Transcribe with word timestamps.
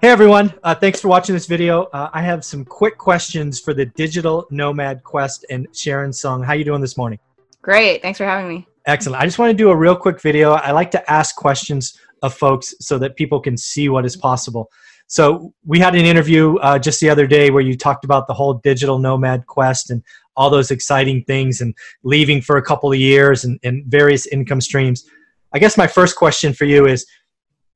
Hey 0.00 0.10
everyone, 0.10 0.54
uh, 0.62 0.76
thanks 0.76 1.00
for 1.00 1.08
watching 1.08 1.34
this 1.34 1.46
video. 1.46 1.86
Uh, 1.86 2.08
I 2.12 2.22
have 2.22 2.44
some 2.44 2.64
quick 2.64 2.96
questions 2.98 3.58
for 3.58 3.74
the 3.74 3.86
Digital 3.86 4.46
Nomad 4.48 5.02
Quest 5.02 5.44
and 5.50 5.66
Sharon 5.72 6.12
Tseung. 6.12 6.44
How 6.44 6.52
you 6.52 6.62
doing 6.62 6.80
this 6.80 6.96
morning? 6.96 7.18
Great, 7.62 8.00
thanks 8.00 8.18
for 8.18 8.24
having 8.24 8.48
me. 8.48 8.64
Excellent. 8.86 9.20
I 9.20 9.24
just 9.24 9.40
want 9.40 9.50
to 9.50 9.56
do 9.56 9.70
a 9.70 9.76
real 9.76 9.96
quick 9.96 10.20
video. 10.20 10.52
I 10.52 10.70
like 10.70 10.92
to 10.92 11.10
ask 11.10 11.34
questions 11.34 11.98
of 12.22 12.32
folks 12.32 12.76
so 12.78 12.96
that 12.96 13.16
people 13.16 13.40
can 13.40 13.56
see 13.56 13.88
what 13.88 14.06
is 14.06 14.16
possible. 14.16 14.70
So 15.08 15.52
we 15.66 15.80
had 15.80 15.96
an 15.96 16.04
interview 16.04 16.58
uh, 16.58 16.78
just 16.78 17.00
the 17.00 17.10
other 17.10 17.26
day 17.26 17.50
where 17.50 17.62
you 17.62 17.76
talked 17.76 18.04
about 18.04 18.28
the 18.28 18.34
whole 18.34 18.54
digital 18.54 19.00
nomad 19.00 19.46
quest 19.46 19.90
and 19.90 20.00
all 20.36 20.48
those 20.48 20.70
exciting 20.70 21.24
things 21.24 21.60
and 21.60 21.74
leaving 22.04 22.40
for 22.40 22.58
a 22.58 22.62
couple 22.62 22.92
of 22.92 22.98
years 23.00 23.44
and, 23.44 23.58
and 23.64 23.84
various 23.86 24.28
income 24.28 24.60
streams. 24.60 25.10
I 25.52 25.58
guess 25.58 25.76
my 25.76 25.88
first 25.88 26.14
question 26.14 26.52
for 26.52 26.66
you 26.66 26.86
is, 26.86 27.04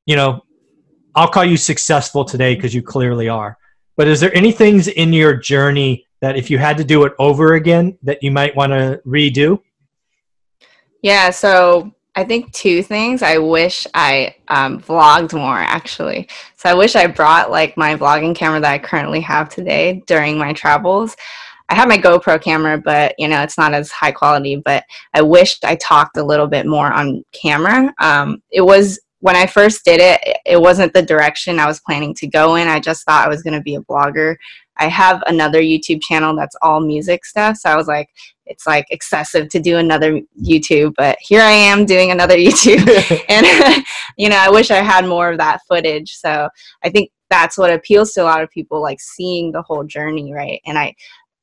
you 0.06 0.14
know, 0.14 0.42
I'll 1.14 1.28
call 1.28 1.44
you 1.44 1.56
successful 1.56 2.24
today 2.24 2.54
because 2.54 2.74
you 2.74 2.82
clearly 2.82 3.28
are. 3.28 3.58
But 3.96 4.08
is 4.08 4.20
there 4.20 4.34
any 4.34 4.52
things 4.52 4.88
in 4.88 5.12
your 5.12 5.34
journey 5.34 6.06
that 6.20 6.36
if 6.36 6.50
you 6.50 6.58
had 6.58 6.78
to 6.78 6.84
do 6.84 7.04
it 7.04 7.12
over 7.18 7.54
again 7.54 7.98
that 8.02 8.22
you 8.22 8.30
might 8.30 8.56
want 8.56 8.72
to 8.72 9.00
redo? 9.06 9.60
Yeah, 11.02 11.30
so 11.30 11.92
I 12.14 12.24
think 12.24 12.52
two 12.52 12.82
things. 12.82 13.22
I 13.22 13.38
wish 13.38 13.86
I 13.94 14.36
um, 14.48 14.80
vlogged 14.80 15.34
more 15.34 15.58
actually. 15.58 16.28
So 16.56 16.70
I 16.70 16.74
wish 16.74 16.94
I 16.94 17.06
brought 17.06 17.50
like 17.50 17.76
my 17.76 17.96
vlogging 17.96 18.34
camera 18.34 18.60
that 18.60 18.72
I 18.72 18.78
currently 18.78 19.20
have 19.20 19.48
today 19.48 20.02
during 20.06 20.38
my 20.38 20.52
travels. 20.52 21.16
I 21.68 21.74
have 21.74 21.88
my 21.88 21.96
GoPro 21.96 22.40
camera, 22.40 22.76
but 22.76 23.14
you 23.18 23.28
know 23.28 23.42
it's 23.42 23.56
not 23.56 23.72
as 23.72 23.90
high 23.90 24.12
quality. 24.12 24.56
But 24.56 24.84
I 25.14 25.22
wished 25.22 25.64
I 25.64 25.76
talked 25.76 26.18
a 26.18 26.24
little 26.24 26.46
bit 26.46 26.66
more 26.66 26.92
on 26.92 27.24
camera. 27.32 27.92
Um, 27.98 28.42
it 28.50 28.60
was 28.60 29.00
when 29.22 29.36
I 29.36 29.46
first 29.46 29.84
did 29.84 30.00
it, 30.00 30.36
it 30.44 30.60
wasn't 30.60 30.92
the 30.92 31.02
direction 31.02 31.60
I 31.60 31.66
was 31.66 31.78
planning 31.78 32.12
to 32.14 32.26
go 32.26 32.56
in. 32.56 32.66
I 32.66 32.80
just 32.80 33.04
thought 33.04 33.24
I 33.24 33.28
was 33.28 33.40
going 33.40 33.54
to 33.54 33.60
be 33.60 33.76
a 33.76 33.80
blogger. 33.80 34.34
I 34.78 34.88
have 34.88 35.22
another 35.28 35.62
YouTube 35.62 36.02
channel 36.02 36.34
that's 36.34 36.56
all 36.60 36.80
music 36.80 37.24
stuff. 37.24 37.56
So 37.56 37.70
I 37.70 37.76
was 37.76 37.86
like, 37.86 38.08
it's 38.46 38.66
like 38.66 38.84
excessive 38.90 39.48
to 39.50 39.60
do 39.60 39.76
another 39.76 40.20
YouTube, 40.42 40.94
but 40.96 41.18
here 41.20 41.40
I 41.40 41.52
am 41.52 41.86
doing 41.86 42.10
another 42.10 42.36
YouTube. 42.36 43.24
and, 43.28 43.84
you 44.18 44.28
know, 44.28 44.38
I 44.38 44.50
wish 44.50 44.72
I 44.72 44.82
had 44.82 45.06
more 45.06 45.30
of 45.30 45.38
that 45.38 45.60
footage. 45.68 46.16
So 46.16 46.48
I 46.82 46.90
think 46.90 47.12
that's 47.30 47.56
what 47.56 47.72
appeals 47.72 48.12
to 48.14 48.22
a 48.22 48.24
lot 48.24 48.42
of 48.42 48.50
people, 48.50 48.82
like 48.82 49.00
seeing 49.00 49.52
the 49.52 49.62
whole 49.62 49.84
journey, 49.84 50.34
right? 50.34 50.60
And 50.66 50.76
I, 50.76 50.96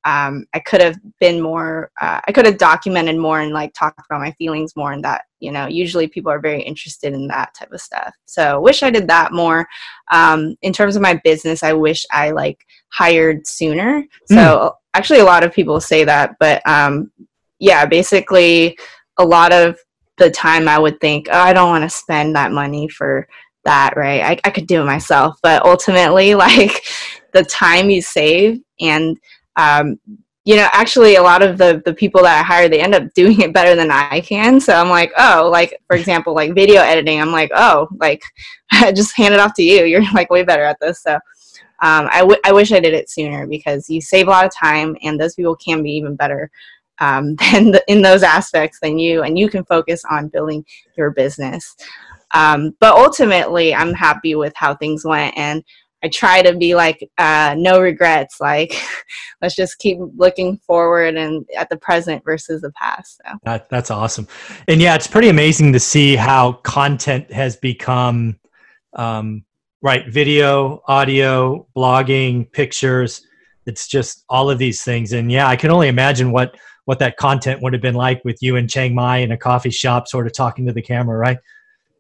um, 0.06 0.46
I 0.54 0.60
could 0.60 0.82
have 0.82 0.98
been 1.20 1.42
more, 1.42 1.92
uh, 2.02 2.22
I 2.28 2.32
could 2.32 2.46
have 2.46 2.58
documented 2.58 3.18
more 3.18 3.42
and 3.42 3.54
like 3.54 3.74
talked 3.74 4.00
about 4.06 4.22
my 4.22 4.32
feelings 4.34 4.76
more 4.76 4.94
and 4.94 5.04
that, 5.04 5.24
you 5.40 5.52
know, 5.52 5.68
usually 5.68 6.08
people 6.08 6.32
are 6.32 6.40
very 6.40 6.62
interested 6.62 7.14
in 7.14 7.28
that 7.28 7.54
type 7.54 7.72
of 7.72 7.82
stuff. 7.82 8.14
So 8.26 8.62
wish 8.62 8.82
I 8.82 8.92
did 8.92 9.08
that 9.10 9.34
more. 9.34 9.68
Um, 10.12 10.56
in 10.62 10.72
terms 10.72 10.96
of 10.96 11.02
my 11.02 11.20
business, 11.24 11.64
I 11.64 11.74
wish 11.74 12.06
I 12.12 12.32
like 12.32 12.66
hired 12.90 13.46
sooner. 13.46 14.06
So 14.26 14.36
mm. 14.36 14.74
actually 14.94 15.20
a 15.20 15.26
lot 15.26 15.44
of 15.44 15.54
people 15.54 15.82
say 15.82 16.04
that, 16.06 16.36
but 16.40 16.66
um, 16.68 17.12
yeah, 17.60 17.86
basically 17.86 18.78
a 19.18 19.26
lot 19.26 19.52
of 19.52 19.78
the 20.18 20.32
time 20.32 20.68
I 20.68 20.80
would 20.80 21.00
think, 21.02 21.28
oh, 21.32 21.40
I 21.40 21.54
don't 21.54 21.70
want 21.70 21.84
to 21.84 21.90
spend 21.90 22.36
that 22.36 22.52
money 22.52 22.88
for 22.88 23.28
that, 23.66 23.96
right? 23.96 24.22
I, 24.22 24.40
I 24.44 24.50
could 24.50 24.68
do 24.68 24.82
it 24.82 24.86
myself. 24.86 25.38
But 25.44 25.66
ultimately, 25.66 26.36
like 26.36 26.84
the 27.34 27.44
time 27.44 27.90
you 27.90 28.02
save 28.02 28.60
and 28.80 29.18
um, 29.60 30.00
you 30.46 30.56
know, 30.56 30.68
actually 30.72 31.16
a 31.16 31.22
lot 31.22 31.44
of 31.44 31.58
the 31.58 31.82
the 31.86 31.94
people 31.94 32.24
that 32.24 32.40
I 32.40 32.44
hire, 32.44 32.70
they 32.70 32.82
end 32.82 32.96
up 32.96 33.14
doing 33.14 33.42
it 33.42 33.54
better 33.54 33.76
than 33.76 33.92
I 33.92 34.22
can. 34.22 34.60
So 34.60 34.74
I'm 34.74 34.90
like, 34.90 35.12
oh, 35.18 35.50
like 35.52 35.80
for 35.86 35.96
example, 35.96 36.34
like 36.34 36.56
video 36.56 36.82
editing, 36.82 37.22
I'm 37.22 37.32
like, 37.32 37.52
oh, 37.54 37.88
like 38.00 38.24
just 38.96 39.16
hand 39.16 39.34
it 39.34 39.40
off 39.40 39.54
to 39.56 39.64
you. 39.64 39.84
You're 39.86 40.12
like 40.14 40.30
way 40.30 40.44
better 40.44 40.64
at 40.64 40.80
this. 40.80 41.04
So 41.04 41.16
um, 41.82 42.10
I, 42.12 42.20
w- 42.20 42.42
I 42.44 42.52
wish 42.52 42.72
I 42.72 42.80
did 42.80 42.94
it 42.94 43.10
sooner 43.10 43.48
because 43.48 43.90
you 43.90 44.02
save 44.02 44.28
a 44.28 44.32
lot 44.32 44.46
of 44.46 44.54
time, 44.54 44.98
and 45.04 45.20
those 45.20 45.36
people 45.36 45.56
can 45.56 45.82
be 45.84 45.92
even 45.92 46.16
better 46.16 46.50
um, 47.00 47.36
than 47.36 47.72
the, 47.72 47.84
in 47.88 48.02
those 48.02 48.24
aspects 48.24 48.80
than 48.82 48.98
you, 48.98 49.24
and 49.24 49.38
you 49.38 49.50
can 49.50 49.64
focus 49.66 50.04
on 50.10 50.30
building 50.30 50.66
your 50.98 51.12
business. 51.12 51.76
Um, 52.34 52.76
but 52.80 52.96
ultimately, 52.96 53.74
I'm 53.74 53.94
happy 53.94 54.36
with 54.36 54.54
how 54.56 54.76
things 54.76 55.06
went, 55.06 55.38
and 55.38 55.64
I 56.04 56.08
try 56.10 56.42
to 56.42 56.56
be 56.56 56.76
like 56.76 57.10
uh, 57.18 57.56
no 57.58 57.82
regrets. 57.82 58.40
Like 58.40 58.82
let's 59.42 59.56
just 59.56 59.80
keep 59.80 59.98
looking 60.16 60.58
forward 60.58 61.16
and 61.16 61.46
at 61.58 61.70
the 61.70 61.78
present 61.78 62.24
versus 62.24 62.62
the 62.62 62.72
past. 62.72 63.22
So. 63.26 63.38
That, 63.44 63.70
that's 63.70 63.92
awesome, 63.92 64.28
and 64.68 64.82
yeah, 64.82 64.96
it's 64.96 65.08
pretty 65.08 65.30
amazing 65.30 65.74
to 65.74 65.80
see 65.80 66.16
how 66.16 66.54
content 66.54 67.32
has 67.32 67.56
become 67.56 68.40
um, 68.94 69.44
right 69.82 70.08
video, 70.08 70.82
audio, 70.88 71.68
blogging, 71.76 72.52
pictures. 72.52 73.26
It's 73.66 73.88
just 73.88 74.24
all 74.30 74.50
of 74.50 74.58
these 74.58 74.84
things, 74.84 75.14
and 75.14 75.32
yeah, 75.32 75.48
I 75.48 75.56
can 75.56 75.72
only 75.72 75.90
imagine 75.90 76.32
what 76.32 76.56
what 76.86 76.98
that 77.00 77.18
content 77.18 77.62
would 77.62 77.74
have 77.74 77.84
been 77.84 77.94
like 77.94 78.24
with 78.26 78.38
you 78.42 78.56
in 78.56 78.68
Chiang 78.68 78.96
Mai 78.96 79.18
in 79.18 79.32
a 79.32 79.38
coffee 79.38 79.70
shop, 79.70 80.08
sort 80.08 80.26
of 80.26 80.34
talking 80.34 80.66
to 80.66 80.74
the 80.74 80.82
camera, 80.82 81.16
right? 81.18 81.38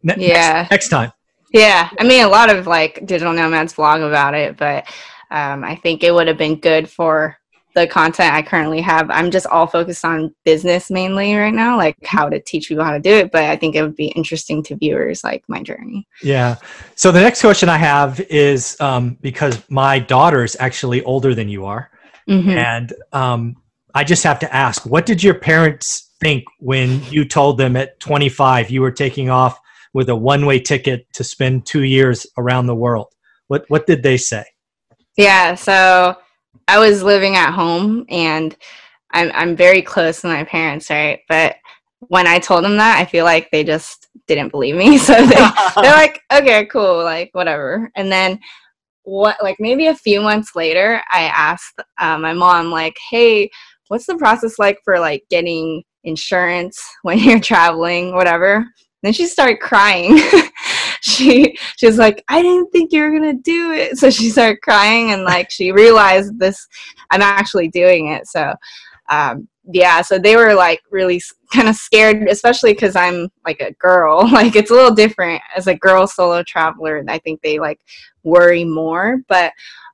Ne- 0.01 0.15
yeah. 0.17 0.53
Next, 0.53 0.71
next 0.71 0.89
time. 0.89 1.11
Yeah, 1.51 1.89
I 1.99 2.03
mean, 2.03 2.23
a 2.23 2.29
lot 2.29 2.53
of 2.53 2.67
like 2.67 3.05
digital 3.05 3.33
nomads 3.33 3.73
vlog 3.73 4.07
about 4.07 4.33
it, 4.35 4.57
but 4.57 4.85
um, 5.31 5.63
I 5.63 5.75
think 5.75 6.03
it 6.03 6.13
would 6.13 6.27
have 6.27 6.37
been 6.37 6.59
good 6.59 6.89
for 6.89 7.37
the 7.75 7.87
content 7.87 8.33
I 8.33 8.41
currently 8.41 8.81
have. 8.81 9.09
I'm 9.09 9.31
just 9.31 9.45
all 9.47 9.67
focused 9.67 10.03
on 10.03 10.33
business 10.43 10.89
mainly 10.89 11.35
right 11.35 11.53
now, 11.53 11.77
like 11.77 11.95
how 12.03 12.27
to 12.29 12.39
teach 12.39 12.67
people 12.67 12.83
how 12.83 12.93
to 12.93 12.99
do 12.99 13.11
it. 13.11 13.31
But 13.31 13.43
I 13.45 13.55
think 13.55 13.75
it 13.75 13.81
would 13.81 13.95
be 13.95 14.07
interesting 14.09 14.63
to 14.63 14.75
viewers, 14.75 15.23
like 15.23 15.43
my 15.47 15.61
journey. 15.61 16.07
Yeah. 16.21 16.55
So 16.95 17.11
the 17.11 17.21
next 17.21 17.41
question 17.41 17.69
I 17.69 17.77
have 17.77 18.19
is 18.21 18.79
um, 18.81 19.17
because 19.21 19.61
my 19.69 19.99
daughter 19.99 20.43
is 20.43 20.57
actually 20.59 21.03
older 21.03 21.35
than 21.35 21.47
you 21.47 21.65
are, 21.65 21.91
mm-hmm. 22.27 22.49
and 22.49 22.93
um, 23.13 23.55
I 23.93 24.03
just 24.03 24.23
have 24.23 24.39
to 24.39 24.53
ask, 24.53 24.85
what 24.85 25.05
did 25.05 25.23
your 25.23 25.35
parents 25.35 26.09
think 26.19 26.43
when 26.59 27.01
you 27.05 27.23
told 27.23 27.57
them 27.57 27.77
at 27.77 27.97
25 28.01 28.69
you 28.69 28.81
were 28.81 28.91
taking 28.91 29.29
off 29.29 29.57
with 29.93 30.09
a 30.09 30.15
one-way 30.15 30.59
ticket 30.59 31.05
to 31.13 31.23
spend 31.23 31.65
two 31.65 31.83
years 31.83 32.27
around 32.37 32.67
the 32.67 32.75
world. 32.75 33.07
What 33.47 33.65
what 33.69 33.87
did 33.87 34.03
they 34.03 34.17
say? 34.17 34.45
Yeah, 35.17 35.55
so 35.55 36.15
I 36.67 36.79
was 36.79 37.03
living 37.03 37.35
at 37.35 37.51
home, 37.51 38.05
and 38.09 38.55
I'm 39.11 39.31
I'm 39.33 39.55
very 39.55 39.81
close 39.81 40.21
to 40.21 40.27
my 40.27 40.43
parents, 40.43 40.89
right? 40.89 41.19
But 41.27 41.55
when 41.99 42.27
I 42.27 42.39
told 42.39 42.63
them 42.63 42.77
that, 42.77 42.99
I 42.99 43.05
feel 43.05 43.25
like 43.25 43.49
they 43.51 43.63
just 43.63 44.07
didn't 44.27 44.51
believe 44.51 44.75
me. 44.75 44.97
So 44.99 45.13
they, 45.13 45.35
they're 45.81 45.95
like, 45.95 46.21
okay, 46.31 46.65
cool, 46.67 47.03
like 47.03 47.29
whatever. 47.33 47.91
And 47.95 48.11
then 48.11 48.39
what 49.09 49.37
like 49.41 49.57
maybe 49.59 49.87
a 49.87 49.95
few 49.95 50.21
months 50.21 50.55
later 50.55 51.01
i 51.11 51.23
asked 51.23 51.79
uh, 51.97 52.17
my 52.17 52.33
mom 52.33 52.69
like 52.69 52.95
hey 53.09 53.49
what's 53.87 54.05
the 54.05 54.15
process 54.17 54.59
like 54.59 54.77
for 54.83 54.99
like 54.99 55.23
getting 55.29 55.83
insurance 56.03 56.79
when 57.01 57.17
you're 57.17 57.39
traveling 57.39 58.13
whatever 58.13 58.65
then 59.01 59.13
she 59.13 59.25
started 59.27 59.59
crying. 59.59 60.19
She 61.01 61.57
she 61.77 61.85
was 61.85 61.97
like 61.97 62.23
i 62.27 62.41
didn't 62.41 62.71
think 62.71 62.91
you 62.91 63.01
were 63.01 63.11
gonna 63.11 63.33
do 63.33 63.71
it. 63.71 63.97
So 63.97 64.09
she 64.09 64.29
started 64.29 64.61
crying 64.61 65.11
and 65.11 65.23
like 65.23 65.49
she 65.49 65.71
realized 65.71 66.37
this 66.39 66.67
i'm 67.09 67.21
actually 67.21 67.69
doing 67.69 68.09
it. 68.09 68.27
So 68.27 68.53
um, 69.09 69.47
yeah 69.71 70.01
so 70.01 70.19
they 70.19 70.35
were 70.35 70.53
like 70.53 70.81
really 70.91 71.21
kind 71.53 71.67
of 71.67 71.75
scared 71.75 72.27
especially 72.27 72.73
because 72.73 72.95
i'm 72.95 73.29
like 73.45 73.61
a 73.61 73.73
girl. 73.73 74.27
Like 74.31 74.55
it's 74.55 74.71
a 74.71 74.73
little 74.73 74.93
different 74.93 75.41
as 75.55 75.67
a 75.67 75.75
girl 75.75 76.05
solo 76.07 76.43
traveler 76.43 76.97
and 76.97 77.09
i 77.09 77.17
think 77.19 77.41
they 77.41 77.59
like 77.59 77.79
worry 78.23 78.65
more. 78.65 79.21
But 79.27 79.53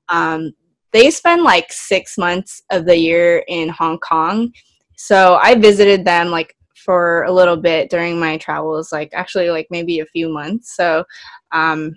um, 0.09 0.53
they 0.91 1.11
spend 1.11 1.43
like 1.43 1.71
six 1.71 2.17
months 2.17 2.63
of 2.71 2.85
the 2.85 2.97
year 2.97 3.43
in 3.47 3.69
hong 3.69 3.99
kong. 3.99 4.53
So 4.97 5.35
i 5.41 5.55
visited 5.55 6.05
them 6.05 6.29
like 6.29 6.55
for 6.85 7.23
a 7.23 7.31
little 7.31 7.57
bit 7.57 7.89
during 7.89 8.19
my 8.19 8.37
travels 8.37 8.91
like 8.91 9.09
actually 9.13 9.49
like 9.49 9.67
maybe 9.71 9.99
a 9.99 10.05
few 10.05 10.29
months 10.29 10.75
so 10.75 11.03
um, 11.51 11.93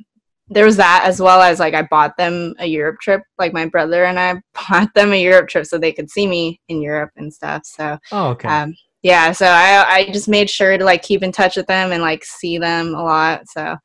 there 0.50 0.64
was 0.64 0.76
that 0.76 1.02
as 1.04 1.20
well 1.20 1.42
as 1.42 1.60
like 1.60 1.74
I 1.74 1.82
bought 1.82 2.16
them 2.16 2.54
a 2.58 2.66
Europe 2.66 3.00
trip. 3.00 3.22
Like 3.38 3.52
my 3.52 3.66
brother 3.66 4.04
and 4.04 4.18
I 4.18 4.40
bought 4.68 4.92
them 4.94 5.12
a 5.12 5.22
Europe 5.22 5.48
trip 5.48 5.66
so 5.66 5.78
they 5.78 5.92
could 5.92 6.10
see 6.10 6.26
me 6.26 6.60
in 6.68 6.80
Europe 6.80 7.10
and 7.16 7.32
stuff. 7.32 7.62
So 7.64 7.98
oh, 8.12 8.28
okay. 8.28 8.48
Um, 8.48 8.74
yeah, 9.02 9.30
so 9.32 9.46
I 9.46 9.84
I 9.88 10.10
just 10.10 10.28
made 10.28 10.50
sure 10.50 10.76
to 10.76 10.84
like 10.84 11.02
keep 11.02 11.22
in 11.22 11.32
touch 11.32 11.56
with 11.56 11.66
them 11.66 11.92
and 11.92 12.02
like 12.02 12.24
see 12.24 12.58
them 12.58 12.94
a 12.94 13.02
lot. 13.02 13.48
So 13.48 13.76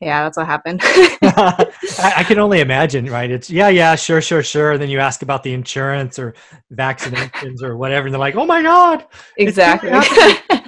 yeah, 0.00 0.24
that's 0.24 0.36
what 0.36 0.46
happened. 0.46 0.80
I, 0.84 2.12
I, 2.18 2.24
can 2.24 2.38
only 2.38 2.60
imagine, 2.60 3.06
right? 3.06 3.30
It's 3.30 3.48
yeah, 3.48 3.68
yeah, 3.68 3.94
sure, 3.94 4.20
sure, 4.20 4.42
sure. 4.42 4.72
And 4.72 4.82
then 4.82 4.88
you 4.88 4.98
ask 4.98 5.22
about 5.22 5.42
the 5.42 5.52
insurance 5.52 6.18
or 6.18 6.34
vaccinations 6.72 7.62
or 7.62 7.76
whatever, 7.76 8.06
and 8.06 8.14
they're 8.14 8.20
like, 8.20 8.34
"Oh 8.34 8.44
my 8.44 8.62
god!" 8.62 9.06
Exactly. 9.36 9.90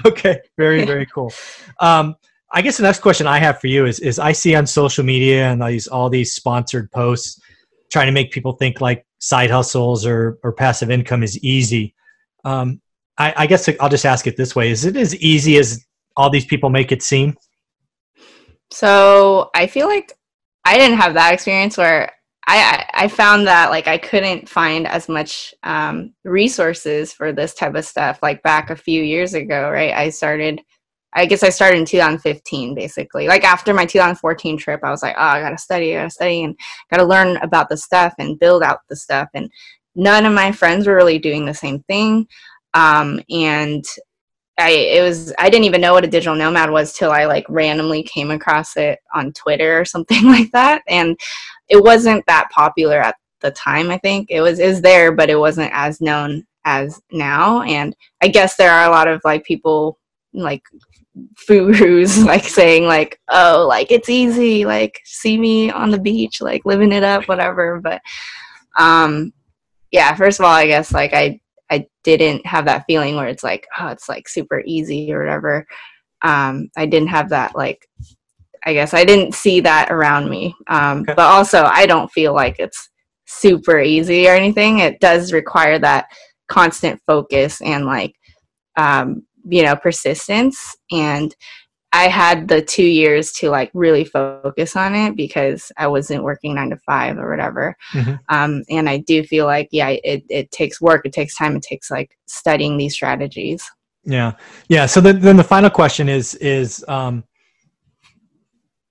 okay, 0.06 0.40
very, 0.56 0.84
very 0.84 1.06
cool. 1.06 1.32
Um, 1.80 2.16
I 2.52 2.62
guess 2.62 2.76
the 2.76 2.84
next 2.84 3.00
question 3.00 3.26
I 3.26 3.38
have 3.38 3.60
for 3.60 3.66
you 3.66 3.86
is 3.86 3.98
is 3.98 4.18
I 4.18 4.32
see 4.32 4.54
on 4.54 4.66
social 4.66 5.04
media 5.04 5.50
and 5.50 5.60
these 5.60 5.88
all 5.88 6.08
these 6.08 6.34
sponsored 6.34 6.90
posts 6.92 7.40
trying 7.90 8.06
to 8.06 8.12
make 8.12 8.30
people 8.30 8.52
think 8.52 8.80
like 8.80 9.04
side 9.18 9.50
hustles 9.50 10.06
or 10.06 10.38
or 10.42 10.52
passive 10.52 10.90
income 10.90 11.22
is 11.22 11.38
easy. 11.42 11.94
Um, 12.44 12.80
I, 13.18 13.34
I 13.36 13.46
guess 13.46 13.68
I'll 13.80 13.88
just 13.88 14.06
ask 14.06 14.26
it 14.26 14.36
this 14.36 14.54
way: 14.54 14.70
Is 14.70 14.84
it 14.84 14.96
as 14.96 15.16
easy 15.16 15.58
as 15.58 15.84
all 16.16 16.30
these 16.30 16.44
people 16.44 16.70
make 16.70 16.92
it 16.92 17.02
seem? 17.02 17.36
So 18.70 19.50
I 19.54 19.66
feel 19.66 19.88
like 19.88 20.12
I 20.64 20.78
didn't 20.78 20.98
have 20.98 21.14
that 21.14 21.34
experience 21.34 21.76
where 21.76 22.12
I 22.46 22.86
I 22.92 23.08
found 23.08 23.46
that 23.46 23.70
like 23.70 23.88
I 23.88 23.98
couldn't 23.98 24.48
find 24.48 24.86
as 24.86 25.08
much 25.08 25.54
um, 25.62 26.12
resources 26.24 27.12
for 27.12 27.32
this 27.32 27.54
type 27.54 27.74
of 27.74 27.84
stuff 27.84 28.18
like 28.22 28.42
back 28.42 28.70
a 28.70 28.76
few 28.76 29.02
years 29.02 29.34
ago. 29.34 29.70
Right, 29.70 29.94
I 29.94 30.10
started 30.10 30.60
I 31.14 31.26
guess 31.26 31.44
I 31.44 31.48
started 31.48 31.78
in 31.78 31.84
2015, 31.84 32.74
basically. 32.74 33.28
Like 33.28 33.44
after 33.44 33.72
my 33.72 33.86
2014 33.86 34.58
trip, 34.58 34.80
I 34.82 34.90
was 34.90 35.02
like, 35.02 35.14
oh, 35.16 35.22
I 35.22 35.40
gotta 35.40 35.58
study, 35.58 35.94
I 35.94 36.00
gotta 36.00 36.10
study, 36.10 36.42
and 36.42 36.58
gotta 36.90 37.04
learn 37.04 37.36
about 37.36 37.68
the 37.68 37.76
stuff 37.76 38.14
and 38.18 38.38
build 38.38 38.62
out 38.62 38.80
the 38.88 38.96
stuff. 38.96 39.28
And 39.32 39.48
none 39.94 40.26
of 40.26 40.32
my 40.32 40.50
friends 40.50 40.86
were 40.86 40.96
really 40.96 41.20
doing 41.20 41.46
the 41.46 41.54
same 41.54 41.84
thing. 41.84 42.26
Um, 42.74 43.20
and 43.30 43.84
I 44.58 44.70
it 44.70 45.02
was 45.02 45.32
I 45.38 45.50
didn't 45.50 45.64
even 45.64 45.80
know 45.80 45.92
what 45.92 46.04
a 46.04 46.08
digital 46.08 46.36
nomad 46.36 46.70
was 46.70 46.92
till 46.92 47.10
I 47.10 47.24
like 47.24 47.46
randomly 47.48 48.02
came 48.02 48.30
across 48.30 48.76
it 48.76 49.00
on 49.14 49.32
Twitter 49.32 49.80
or 49.80 49.84
something 49.94 50.24
like 50.24 50.50
that. 50.52 50.82
And 50.88 51.18
it 51.68 51.82
wasn't 51.82 52.24
that 52.26 52.50
popular 52.50 53.00
at 53.00 53.16
the 53.40 53.50
time. 53.50 53.90
I 53.90 53.98
think 53.98 54.30
it 54.30 54.40
was 54.40 54.58
is 54.58 54.80
there, 54.80 55.12
but 55.12 55.30
it 55.30 55.38
wasn't 55.38 55.70
as 55.72 56.00
known 56.00 56.46
as 56.64 57.00
now. 57.12 57.62
And 57.62 57.94
I 58.22 58.28
guess 58.28 58.56
there 58.56 58.72
are 58.72 58.88
a 58.88 58.92
lot 58.92 59.08
of 59.08 59.20
like 59.24 59.44
people 59.44 59.98
like 60.32 60.62
gurus 61.46 62.18
like 62.24 62.44
saying 62.44 62.86
like 62.86 63.20
oh 63.30 63.66
like 63.68 63.92
it's 63.92 64.08
easy 64.08 64.64
like 64.64 65.00
see 65.04 65.38
me 65.38 65.70
on 65.70 65.90
the 65.90 65.98
beach 65.98 66.40
like 66.40 66.64
living 66.64 66.90
it 66.90 67.04
up 67.04 67.28
whatever 67.28 67.80
but 67.80 68.02
um 68.78 69.32
yeah 69.92 70.14
first 70.16 70.40
of 70.40 70.44
all 70.44 70.52
i 70.52 70.66
guess 70.66 70.92
like 70.92 71.12
i 71.12 71.16
i 71.16 71.40
didn't 72.04 72.46
have 72.46 72.66
that 72.66 72.84
feeling 72.86 73.16
where 73.16 73.28
it's 73.28 73.42
like 73.44 73.66
oh 73.78 73.88
it's 73.88 74.08
like 74.08 74.28
super 74.28 74.62
easy 74.66 75.12
or 75.12 75.20
whatever. 75.20 75.66
Um 76.22 76.68
i 76.76 76.86
didn't 76.86 77.08
have 77.08 77.30
that 77.30 77.54
like 77.56 77.86
i 78.66 78.72
guess 78.72 78.94
i 78.94 79.04
didn't 79.04 79.34
see 79.34 79.60
that 79.60 79.90
around 79.90 80.30
me. 80.30 80.54
Um 80.68 81.00
okay. 81.00 81.14
but 81.14 81.26
also 81.26 81.64
i 81.64 81.86
don't 81.86 82.10
feel 82.12 82.34
like 82.34 82.56
it's 82.58 82.88
super 83.26 83.80
easy 83.80 84.28
or 84.28 84.32
anything. 84.32 84.80
It 84.80 85.00
does 85.00 85.32
require 85.32 85.78
that 85.78 86.06
constant 86.48 87.00
focus 87.06 87.60
and 87.62 87.86
like 87.86 88.14
um 88.76 89.22
you 89.46 89.62
know 89.62 89.76
persistence. 89.76 90.76
And 90.90 91.34
i 91.94 92.08
had 92.08 92.48
the 92.48 92.60
two 92.60 92.84
years 92.84 93.32
to 93.32 93.48
like 93.48 93.70
really 93.72 94.04
focus 94.04 94.76
on 94.76 94.94
it 94.94 95.16
because 95.16 95.72
i 95.78 95.86
wasn't 95.86 96.22
working 96.22 96.54
nine 96.54 96.70
to 96.70 96.76
five 96.78 97.16
or 97.18 97.30
whatever 97.30 97.76
mm-hmm. 97.92 98.14
um, 98.28 98.62
and 98.68 98.88
i 98.88 98.98
do 98.98 99.22
feel 99.24 99.46
like 99.46 99.68
yeah 99.72 99.88
it, 99.88 100.24
it 100.28 100.50
takes 100.50 100.80
work 100.80 101.06
it 101.06 101.12
takes 101.12 101.36
time 101.36 101.56
it 101.56 101.62
takes 101.62 101.90
like 101.90 102.16
studying 102.26 102.76
these 102.76 102.94
strategies 102.94 103.70
yeah 104.04 104.32
yeah 104.68 104.84
so 104.84 105.00
then, 105.00 105.20
then 105.20 105.36
the 105.36 105.44
final 105.44 105.70
question 105.70 106.08
is 106.08 106.34
is 106.36 106.84
um, 106.88 107.24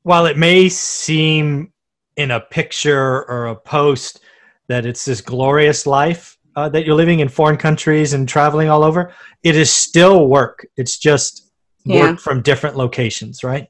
while 0.04 0.26
it 0.26 0.38
may 0.38 0.70
seem 0.70 1.72
in 2.18 2.32
a 2.32 2.40
picture 2.40 3.24
or 3.30 3.48
a 3.48 3.56
post 3.56 4.22
that 4.68 4.86
it's 4.86 5.06
this 5.06 5.22
glorious 5.22 5.86
life 5.86 6.38
uh, 6.56 6.70
that 6.70 6.86
you're 6.86 6.96
living 6.96 7.20
in 7.20 7.30
foreign 7.30 7.58
countries 7.58 8.14
and 8.14 8.28
traveling 8.28 8.70
all 8.70 8.84
over, 8.84 9.14
it 9.44 9.56
is 9.56 9.72
still 9.72 10.28
work. 10.28 10.66
It's 10.78 10.98
just 10.98 11.52
yeah. 11.86 12.12
work 12.12 12.20
from 12.20 12.42
different 12.42 12.78
locations, 12.78 13.44
right? 13.44 13.68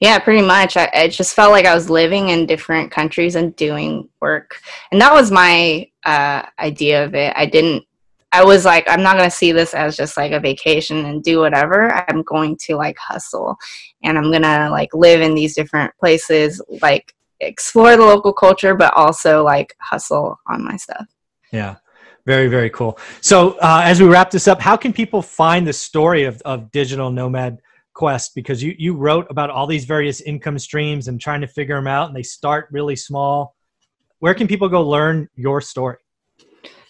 Yeah, 0.00 0.18
pretty 0.18 0.44
much. 0.44 0.76
I, 0.76 0.90
I, 0.92 1.08
just 1.08 1.34
felt 1.34 1.52
like 1.52 1.66
I 1.66 1.74
was 1.74 1.88
living 1.88 2.28
in 2.28 2.46
different 2.46 2.90
countries 2.90 3.36
and 3.36 3.54
doing 3.56 4.08
work. 4.20 4.60
And 4.90 5.00
that 5.00 5.12
was 5.12 5.30
my 5.30 5.88
uh, 6.04 6.42
idea 6.58 7.04
of 7.04 7.14
it. 7.14 7.32
I 7.36 7.46
didn't, 7.46 7.84
I 8.32 8.44
was 8.44 8.64
like, 8.64 8.84
I'm 8.88 9.02
not 9.02 9.16
going 9.16 9.30
to 9.30 9.34
see 9.34 9.52
this 9.52 9.72
as 9.72 9.96
just 9.96 10.16
like 10.16 10.32
a 10.32 10.40
vacation 10.40 11.04
and 11.06 11.22
do 11.22 11.38
whatever. 11.38 11.94
I'm 11.94 12.22
going 12.22 12.56
to 12.62 12.76
like 12.76 12.98
hustle 12.98 13.56
and 14.02 14.18
I'm 14.18 14.30
going 14.30 14.42
to 14.42 14.68
like 14.70 14.92
live 14.92 15.20
in 15.20 15.34
these 15.34 15.54
different 15.54 15.96
places, 15.98 16.60
like 16.82 17.14
explore 17.40 17.96
the 17.96 18.04
local 18.04 18.32
culture, 18.32 18.74
but 18.74 18.92
also 18.94 19.44
like 19.44 19.74
hustle 19.80 20.38
on 20.48 20.64
my 20.64 20.76
stuff. 20.76 21.06
Yeah. 21.52 21.76
Very, 22.26 22.48
very 22.48 22.70
cool. 22.70 22.98
So, 23.20 23.52
uh, 23.58 23.82
as 23.84 24.00
we 24.00 24.08
wrap 24.08 24.30
this 24.30 24.48
up, 24.48 24.60
how 24.60 24.76
can 24.76 24.92
people 24.92 25.20
find 25.20 25.66
the 25.66 25.72
story 25.74 26.24
of, 26.24 26.40
of 26.42 26.70
Digital 26.72 27.10
Nomad 27.10 27.58
Quest? 27.92 28.34
Because 28.34 28.62
you, 28.62 28.74
you 28.78 28.96
wrote 28.96 29.26
about 29.28 29.50
all 29.50 29.66
these 29.66 29.84
various 29.84 30.22
income 30.22 30.58
streams 30.58 31.08
and 31.08 31.20
trying 31.20 31.42
to 31.42 31.46
figure 31.46 31.76
them 31.76 31.86
out, 31.86 32.08
and 32.08 32.16
they 32.16 32.22
start 32.22 32.68
really 32.70 32.96
small. 32.96 33.54
Where 34.20 34.32
can 34.32 34.48
people 34.48 34.70
go 34.70 34.82
learn 34.82 35.28
your 35.34 35.60
story? 35.60 35.98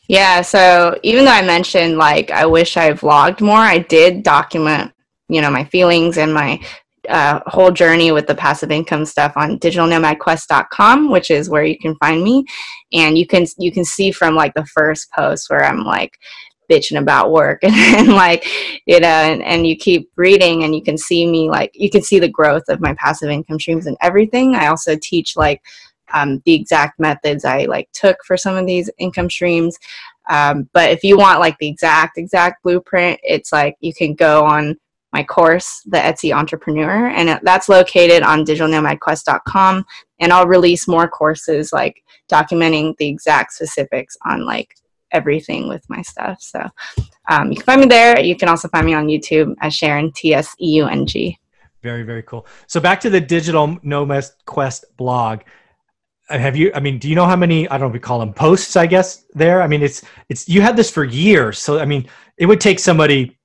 Yeah, 0.06 0.42
so 0.42 0.98
even 1.02 1.24
though 1.24 1.32
I 1.32 1.42
mentioned 1.42 1.96
like 1.96 2.30
I 2.30 2.46
wish 2.46 2.76
I 2.76 2.92
vlogged 2.92 3.40
more, 3.40 3.58
I 3.58 3.78
did 3.78 4.22
document, 4.22 4.92
you 5.28 5.40
know, 5.40 5.50
my 5.50 5.64
feelings 5.64 6.18
and 6.18 6.32
my 6.32 6.60
uh, 7.08 7.40
whole 7.46 7.70
journey 7.70 8.12
with 8.12 8.26
the 8.26 8.34
passive 8.34 8.70
income 8.70 9.04
stuff 9.04 9.32
on 9.36 9.58
digitalnomadquest.com 9.58 11.10
which 11.10 11.30
is 11.30 11.50
where 11.50 11.64
you 11.64 11.78
can 11.78 11.94
find 11.96 12.22
me. 12.22 12.44
And 12.92 13.18
you 13.18 13.26
can 13.26 13.46
you 13.58 13.72
can 13.72 13.84
see 13.84 14.10
from 14.10 14.34
like 14.34 14.54
the 14.54 14.66
first 14.66 15.10
post 15.12 15.50
where 15.50 15.64
i'm 15.64 15.84
like 15.84 16.18
bitching 16.70 16.98
about 16.98 17.32
work 17.32 17.60
and, 17.62 17.74
and 17.74 18.08
like 18.08 18.46
you 18.86 19.00
know 19.00 19.06
and, 19.06 19.42
and 19.42 19.66
you 19.66 19.76
keep 19.76 20.10
reading 20.16 20.64
and 20.64 20.74
you 20.74 20.82
can 20.82 20.96
see 20.98 21.26
me 21.26 21.50
like 21.50 21.70
you 21.74 21.90
can 21.90 22.02
see 22.02 22.18
the 22.18 22.28
growth 22.28 22.64
of 22.68 22.80
my 22.80 22.94
passive 22.94 23.30
income 23.30 23.58
streams 23.60 23.86
and 23.86 23.96
everything. 24.00 24.54
I 24.54 24.68
also 24.68 24.96
teach 25.00 25.36
like 25.36 25.62
um, 26.12 26.42
the 26.44 26.54
exact 26.54 27.00
methods 27.00 27.44
i 27.44 27.64
like 27.64 27.90
took 27.92 28.18
for 28.24 28.36
some 28.36 28.56
of 28.56 28.66
these 28.66 28.90
income 28.98 29.30
streams. 29.30 29.78
Um, 30.28 30.68
but 30.72 30.90
if 30.90 31.02
you 31.04 31.18
want 31.18 31.40
like 31.40 31.58
the 31.58 31.68
exact 31.68 32.18
exact 32.18 32.62
blueprint 32.62 33.20
it's 33.22 33.52
like 33.52 33.76
you 33.80 33.92
can 33.92 34.14
go 34.14 34.44
on 34.44 34.76
my 35.14 35.22
course, 35.22 35.80
The 35.86 35.98
Etsy 35.98 36.36
Entrepreneur, 36.36 37.06
and 37.06 37.40
that's 37.44 37.68
located 37.68 38.24
on 38.24 38.44
digitalnomadquest.com. 38.44 39.84
And 40.18 40.32
I'll 40.32 40.48
release 40.48 40.88
more 40.88 41.08
courses 41.08 41.72
like 41.72 42.02
documenting 42.30 42.96
the 42.98 43.08
exact 43.08 43.52
specifics 43.52 44.16
on 44.26 44.44
like 44.44 44.74
everything 45.12 45.68
with 45.68 45.88
my 45.88 46.02
stuff. 46.02 46.42
So 46.42 46.60
um, 47.30 47.50
you 47.50 47.56
can 47.56 47.64
find 47.64 47.80
me 47.80 47.86
there. 47.86 48.18
You 48.20 48.36
can 48.36 48.48
also 48.48 48.66
find 48.68 48.84
me 48.84 48.94
on 48.94 49.06
YouTube 49.06 49.54
as 49.60 49.72
Sharon 49.72 50.10
T 50.12 50.34
S 50.34 50.54
E 50.60 50.68
U 50.78 50.86
N 50.86 51.06
G. 51.06 51.38
Very 51.80 52.02
very 52.02 52.24
cool. 52.24 52.46
So 52.66 52.80
back 52.80 53.00
to 53.02 53.10
the 53.10 53.20
Digital 53.20 53.78
Nomad 53.82 54.24
Quest 54.46 54.84
blog. 54.96 55.42
Uh, 56.28 56.38
have 56.38 56.56
you? 56.56 56.72
I 56.74 56.80
mean, 56.80 56.98
do 56.98 57.08
you 57.08 57.14
know 57.14 57.26
how 57.26 57.36
many? 57.36 57.68
I 57.68 57.78
don't 57.78 57.88
know 57.88 57.92
we 57.92 58.00
call 58.00 58.18
them 58.18 58.32
posts. 58.32 58.74
I 58.74 58.86
guess 58.86 59.26
there. 59.34 59.62
I 59.62 59.68
mean, 59.68 59.82
it's 59.82 60.02
it's 60.28 60.48
you 60.48 60.60
had 60.60 60.76
this 60.76 60.90
for 60.90 61.04
years. 61.04 61.58
So 61.60 61.78
I 61.78 61.84
mean, 61.84 62.08
it 62.36 62.46
would 62.46 62.60
take 62.60 62.80
somebody 62.80 63.38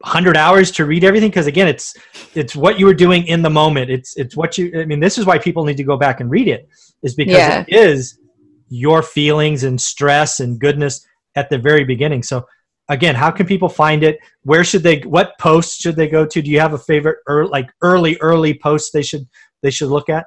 100 0.00 0.36
hours 0.36 0.70
to 0.72 0.84
read 0.86 1.04
everything? 1.04 1.30
Because 1.30 1.46
again 1.46 1.68
it's 1.68 1.94
it's 2.34 2.56
what 2.56 2.78
you 2.78 2.86
were 2.86 2.94
doing 2.94 3.26
in 3.26 3.42
the 3.42 3.50
moment. 3.50 3.90
It's 3.90 4.16
it's 4.16 4.36
what 4.36 4.56
you 4.58 4.72
i 4.80 4.84
mean 4.84 5.00
this 5.00 5.18
is 5.18 5.26
why 5.26 5.38
people 5.38 5.64
need 5.64 5.76
to 5.76 5.84
go 5.84 5.96
back 5.96 6.20
and 6.20 6.30
read 6.30 6.48
it 6.48 6.68
is 7.02 7.14
because 7.14 7.34
Yeah. 7.34 7.64
it 7.66 7.74
is 7.74 8.18
your 8.68 9.02
feelings 9.02 9.64
and 9.64 9.80
stress 9.80 10.40
and 10.40 10.58
goodness 10.60 11.06
at 11.36 11.50
the 11.50 11.58
very 11.58 11.84
beginning. 11.84 12.22
So 12.22 12.46
again 12.88 13.14
how 13.14 13.30
can 13.30 13.46
people 13.46 13.68
find 13.68 14.02
it? 14.02 14.18
Where 14.42 14.64
should 14.64 14.82
they 14.82 15.00
what 15.00 15.38
posts 15.38 15.80
should 15.80 15.96
they 15.96 16.08
go 16.08 16.24
to? 16.26 16.42
Do 16.42 16.50
you 16.50 16.60
have 16.60 16.72
a 16.72 16.78
favorite 16.78 17.18
or 17.26 17.46
like 17.46 17.68
early 17.82 18.16
early 18.20 18.54
posts 18.58 18.90
they 18.90 19.02
should 19.02 19.28
they 19.62 19.70
should 19.70 19.88
look 19.88 20.08
at? 20.08 20.26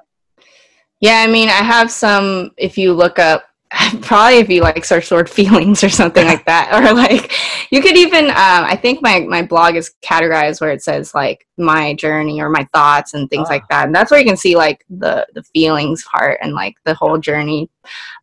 Yeah, 1.00 1.18
I 1.18 1.26
mean, 1.26 1.48
I 1.48 1.62
have 1.62 1.90
some. 1.90 2.52
If 2.56 2.78
you 2.78 2.94
look 2.94 3.18
up, 3.18 3.44
probably 4.02 4.38
if 4.38 4.48
you 4.48 4.60
like 4.62 4.84
search 4.84 5.08
the 5.08 5.14
word 5.16 5.28
feelings 5.30 5.82
or 5.82 5.88
something 5.88 6.24
like 6.26 6.44
that, 6.46 6.70
or 6.72 6.94
like 6.94 7.32
you 7.70 7.80
could 7.82 7.96
even. 7.96 8.26
Um, 8.26 8.34
I 8.36 8.78
think 8.80 9.02
my 9.02 9.20
my 9.20 9.42
blog 9.42 9.76
is 9.76 9.92
categorized 10.02 10.60
where 10.60 10.70
it 10.72 10.82
says 10.82 11.14
like 11.14 11.46
my 11.56 11.94
journey 11.94 12.40
or 12.40 12.48
my 12.50 12.68
thoughts 12.72 13.14
and 13.14 13.28
things 13.28 13.48
Ah. 13.48 13.54
like 13.54 13.68
that, 13.68 13.86
and 13.86 13.94
that's 13.94 14.10
where 14.10 14.20
you 14.20 14.26
can 14.26 14.36
see 14.36 14.56
like 14.56 14.84
the 14.88 15.26
the 15.34 15.42
feelings 15.42 16.04
part 16.04 16.38
and 16.42 16.52
like 16.54 16.74
the 16.84 16.94
whole 16.94 17.18
journey. 17.18 17.68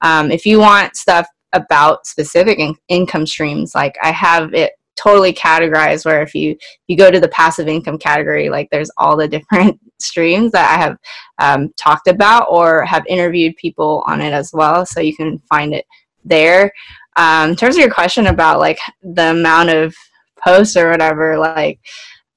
Um, 0.01 0.31
if 0.31 0.45
you 0.45 0.59
want 0.59 0.95
stuff 0.95 1.27
about 1.53 2.05
specific 2.07 2.59
in- 2.59 2.77
income 2.87 3.25
streams, 3.27 3.75
like 3.75 3.97
I 4.01 4.11
have 4.11 4.53
it 4.53 4.73
totally 4.95 5.33
categorized 5.33 6.05
where 6.05 6.21
if 6.21 6.35
you 6.35 6.55
you 6.87 6.95
go 6.97 7.09
to 7.09 7.19
the 7.19 7.27
passive 7.29 7.67
income 7.67 7.97
category 7.97 8.49
like 8.49 8.69
there's 8.71 8.91
all 8.97 9.15
the 9.17 9.27
different 9.27 9.79
streams 10.01 10.51
that 10.51 10.69
i 10.69 10.81
have 10.81 10.97
um, 11.39 11.73
talked 11.75 12.07
about 12.07 12.47
or 12.49 12.85
have 12.85 13.05
interviewed 13.07 13.55
people 13.55 14.03
on 14.05 14.21
it 14.21 14.33
as 14.33 14.51
well 14.53 14.85
so 14.85 14.99
you 14.99 15.15
can 15.15 15.39
find 15.49 15.73
it 15.73 15.85
there. 16.23 16.71
Um, 17.17 17.51
in 17.51 17.55
terms 17.55 17.75
of 17.75 17.81
your 17.81 17.93
question 17.93 18.27
about 18.27 18.59
like 18.59 18.79
the 19.01 19.31
amount 19.31 19.69
of 19.69 19.93
posts 20.41 20.77
or 20.77 20.89
whatever 20.89 21.37
like 21.37 21.79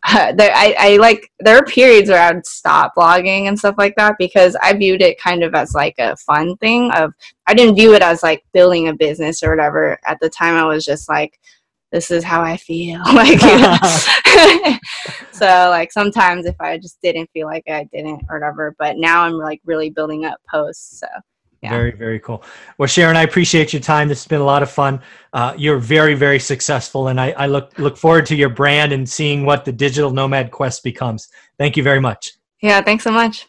there, 0.12 0.52
I, 0.54 0.74
I 0.78 0.96
like 0.96 1.30
there 1.40 1.56
are 1.56 1.64
periods 1.64 2.10
where 2.10 2.20
i 2.20 2.30
would 2.30 2.44
stop 2.44 2.92
blogging 2.94 3.48
and 3.48 3.58
stuff 3.58 3.76
like 3.78 3.94
that 3.96 4.16
because 4.18 4.54
i 4.62 4.74
viewed 4.74 5.00
it 5.00 5.18
kind 5.18 5.42
of 5.42 5.54
as 5.54 5.72
like 5.74 5.94
a 5.98 6.14
fun 6.16 6.56
thing 6.58 6.90
of 6.90 7.14
i 7.46 7.54
didn't 7.54 7.76
view 7.76 7.94
it 7.94 8.02
as 8.02 8.22
like 8.22 8.44
building 8.52 8.88
a 8.88 8.94
business 8.94 9.42
or 9.42 9.48
whatever. 9.50 9.98
At 10.06 10.18
the 10.20 10.28
time 10.28 10.56
i 10.56 10.64
was 10.64 10.84
just 10.84 11.08
like 11.08 11.38
this 11.92 12.10
is 12.10 12.24
how 12.24 12.42
i 12.42 12.56
feel. 12.56 13.00
Like 13.14 13.40
you 13.40 13.58
know? 13.58 13.78
so 15.34 15.46
like 15.70 15.90
sometimes 15.92 16.46
if 16.46 16.54
i 16.60 16.78
just 16.78 17.00
didn't 17.02 17.28
feel 17.32 17.46
like 17.46 17.64
i 17.68 17.84
didn't 17.92 18.22
or 18.28 18.38
whatever 18.38 18.74
but 18.78 18.96
now 18.96 19.22
i'm 19.22 19.32
like 19.34 19.60
really 19.64 19.90
building 19.90 20.24
up 20.24 20.38
posts 20.48 21.00
so 21.00 21.06
Yeah. 21.62 21.70
Very, 21.70 21.92
very 21.92 22.20
cool. 22.20 22.40
Well, 22.76 22.86
Sharon, 22.86 23.16
I 23.16 23.22
appreciate 23.22 23.72
your 23.72 23.80
time. 23.80 24.06
This 24.08 24.20
has 24.22 24.28
been 24.28 24.42
a 24.42 24.50
lot 24.54 24.62
of 24.62 24.70
fun. 24.70 25.00
Uh, 25.32 25.54
you're 25.56 25.78
very, 25.80 26.14
very 26.14 26.38
successful, 26.38 27.08
and 27.08 27.18
I, 27.18 27.28
I 27.44 27.46
look 27.46 27.78
look 27.78 27.96
forward 27.96 28.26
to 28.26 28.36
your 28.36 28.50
brand 28.50 28.92
and 28.92 29.08
seeing 29.08 29.46
what 29.46 29.64
the 29.64 29.72
digital 29.72 30.10
nomad 30.10 30.50
quest 30.50 30.84
becomes. 30.84 31.28
Thank 31.56 31.76
you 31.78 31.82
very 31.82 32.00
much. 32.08 32.22
yeah 32.60 32.82
thanks 32.82 33.04
so 33.04 33.10
much 33.10 33.48